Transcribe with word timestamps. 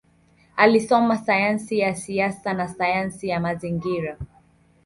Alisoma 0.55 1.17
sayansi 1.17 1.79
ya 1.79 1.95
siasa 1.95 2.53
na 2.53 2.67
sayansi 2.67 3.27
ya 3.27 3.39
mazingira. 3.39 4.17